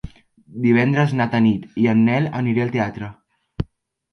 Divendres 0.61 1.13
na 1.19 1.27
Tanit 1.35 1.67
i 1.83 1.85
en 1.93 2.01
Nel 2.09 2.25
aniré 2.41 2.65
al 2.65 2.73
teatre. 2.79 3.11